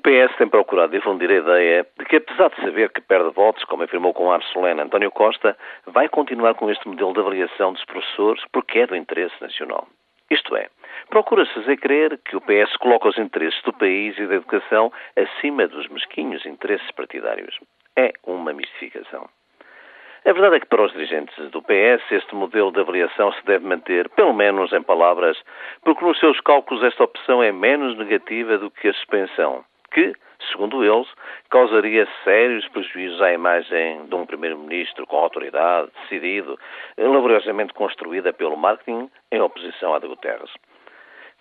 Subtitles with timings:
[0.00, 3.82] PS tem procurado difundir a ideia de que, apesar de saber que perde votos, como
[3.82, 8.42] afirmou com ar solene António Costa, vai continuar com este modelo de avaliação dos professores
[8.52, 9.86] porque é do interesse nacional.
[10.30, 10.68] Isto é,
[11.08, 15.66] procura-se fazer crer que o PS coloca os interesses do país e da educação acima
[15.66, 17.58] dos mesquinhos interesses partidários.
[17.96, 19.28] É uma mistificação.
[20.24, 23.66] A verdade é que para os dirigentes do PS este modelo de avaliação se deve
[23.66, 25.36] manter, pelo menos em palavras,
[25.82, 30.14] porque nos seus cálculos esta opção é menos negativa do que a suspensão, que,
[30.50, 31.08] segundo eles,
[31.50, 36.58] causaria sérios prejuízos à imagem de um primeiro-ministro com autoridade, decidido,
[36.96, 40.50] laboriosamente construída pelo marketing em oposição à de Guterres.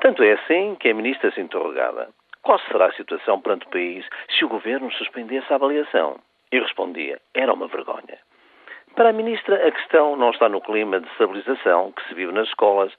[0.00, 2.08] Tanto é assim que a ministra se interrogava
[2.44, 6.20] qual será a situação perante o país se o governo suspendesse a avaliação?
[6.52, 8.18] E respondia, era uma vergonha.
[8.94, 12.46] Para a Ministra, a questão não está no clima de estabilização que se vive nas
[12.48, 12.92] escolas,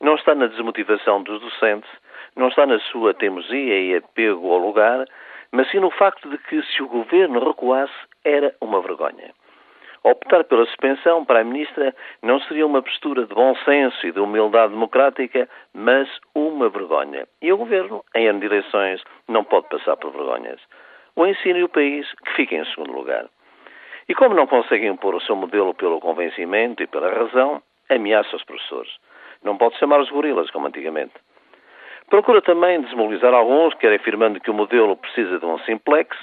[0.00, 1.90] não está na desmotivação dos docentes,
[2.36, 5.06] não está na sua teimosia e apego ao lugar,
[5.52, 9.32] mas sim no facto de que, se o governo recuasse, era uma vergonha.
[10.06, 14.20] Optar pela suspensão para a Ministra não seria uma postura de bom senso e de
[14.20, 17.26] humildade democrática, mas uma vergonha.
[17.42, 20.60] E o Governo, em ano de eleições, não pode passar por vergonhas.
[21.16, 23.26] O ensino e o país que fiquem em segundo lugar.
[24.08, 28.44] E como não conseguem impor o seu modelo pelo convencimento e pela razão, ameaça os
[28.44, 28.92] professores.
[29.42, 31.14] Não pode chamar os gorilas, como antigamente.
[32.08, 36.16] Procura também desmobilizar alguns, quer afirmando que o modelo precisa de um simplex,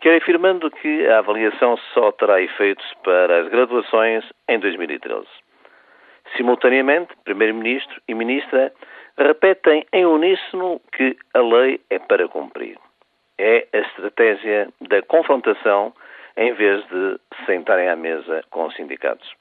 [0.00, 5.26] quer afirmando que a avaliação só terá efeitos para as graduações em 2013.
[6.36, 8.72] Simultaneamente, Primeiro-Ministro e Ministra
[9.16, 12.78] repetem em uníssono que a lei é para cumprir.
[13.38, 15.92] É a estratégia da confrontação
[16.36, 19.32] em vez de sentarem à mesa com os sindicatos.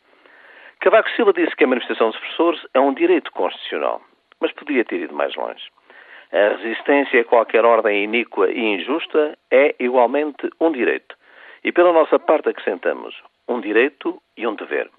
[0.84, 4.02] Cavaco Silva disse que a manifestação dos professores é um direito constitucional,
[4.42, 5.64] mas podia ter ido mais longe.
[6.30, 11.16] A resistência a qualquer ordem iníqua e injusta é igualmente um direito.
[11.64, 13.16] E pela nossa parte acrescentamos
[13.48, 14.90] um direito e um dever.